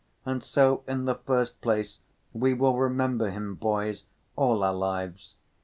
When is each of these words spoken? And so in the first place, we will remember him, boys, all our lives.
And 0.25 0.41
so 0.41 0.81
in 0.87 1.05
the 1.05 1.13
first 1.13 1.61
place, 1.61 1.99
we 2.33 2.55
will 2.55 2.75
remember 2.75 3.29
him, 3.29 3.53
boys, 3.53 4.07
all 4.35 4.63
our 4.63 4.73
lives. 4.73 5.35